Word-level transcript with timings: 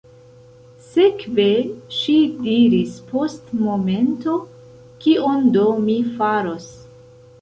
Sekve, 0.85 1.45
ŝi 1.97 2.15
diris 2.47 2.95
post 3.11 3.53
momento, 3.67 4.39
kion 5.05 5.47
do 5.59 5.67
mi 5.87 5.99
faros? 6.17 6.67